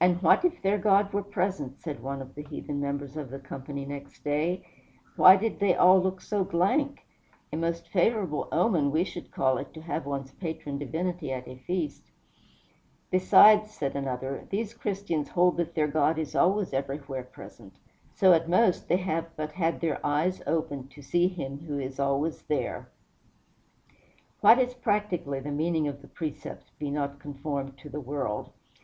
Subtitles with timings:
[0.00, 3.38] "And what if their God were present?" said one of the heathen members of the
[3.38, 4.66] company, next day.
[5.14, 7.06] "Why did they all look so blank?
[7.52, 11.54] A most favorable omen, we should call it, to have one's patron divinity at a
[11.54, 12.10] feast."
[13.12, 17.74] "Besides," said another, "these Christians hold that their God is always everywhere present;
[18.12, 22.00] so, at most, they have but had their eyes opened to see Him who is
[22.00, 22.88] always there!"
[24.40, 28.50] What is practically the meaning of the precept, "Be not conformed to the world"?